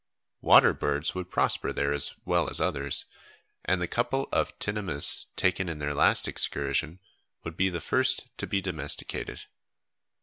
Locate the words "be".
7.55-7.69, 8.47-8.61